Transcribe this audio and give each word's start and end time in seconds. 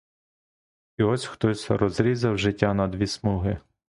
І 0.97 1.03
ось 1.03 1.25
хтось 1.25 1.71
розрізав 1.71 2.37
життя 2.37 2.73
на 2.73 2.87
дві 2.87 3.07
смуги. 3.07 3.59